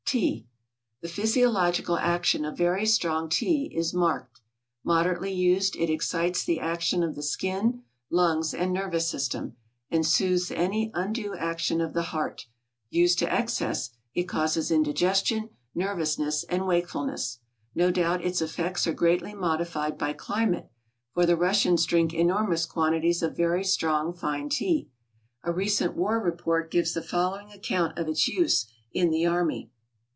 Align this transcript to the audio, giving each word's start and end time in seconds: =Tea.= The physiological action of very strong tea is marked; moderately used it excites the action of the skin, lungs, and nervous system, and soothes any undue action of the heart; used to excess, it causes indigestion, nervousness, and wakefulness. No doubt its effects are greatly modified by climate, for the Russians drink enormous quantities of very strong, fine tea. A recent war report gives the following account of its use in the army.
=Tea.= 0.11 0.45
The 0.99 1.07
physiological 1.07 1.95
action 1.95 2.43
of 2.43 2.57
very 2.57 2.85
strong 2.85 3.29
tea 3.29 3.71
is 3.73 3.93
marked; 3.93 4.41
moderately 4.83 5.31
used 5.31 5.77
it 5.77 5.89
excites 5.89 6.43
the 6.43 6.59
action 6.59 7.01
of 7.01 7.15
the 7.15 7.23
skin, 7.23 7.83
lungs, 8.09 8.53
and 8.53 8.73
nervous 8.73 9.07
system, 9.07 9.55
and 9.89 10.05
soothes 10.05 10.51
any 10.51 10.91
undue 10.93 11.33
action 11.37 11.79
of 11.79 11.93
the 11.93 12.01
heart; 12.11 12.45
used 12.89 13.19
to 13.19 13.33
excess, 13.33 13.91
it 14.13 14.25
causes 14.25 14.69
indigestion, 14.69 15.49
nervousness, 15.73 16.43
and 16.49 16.67
wakefulness. 16.67 17.39
No 17.73 17.89
doubt 17.89 18.21
its 18.21 18.41
effects 18.41 18.85
are 18.87 18.93
greatly 18.93 19.33
modified 19.33 19.97
by 19.97 20.11
climate, 20.11 20.69
for 21.13 21.25
the 21.25 21.37
Russians 21.37 21.85
drink 21.85 22.13
enormous 22.13 22.65
quantities 22.65 23.23
of 23.23 23.37
very 23.37 23.63
strong, 23.63 24.11
fine 24.13 24.49
tea. 24.49 24.89
A 25.43 25.53
recent 25.53 25.95
war 25.95 26.19
report 26.19 26.69
gives 26.69 26.93
the 26.93 27.01
following 27.01 27.53
account 27.53 27.97
of 27.97 28.09
its 28.09 28.27
use 28.27 28.65
in 28.91 29.09
the 29.09 29.25
army. 29.25 29.71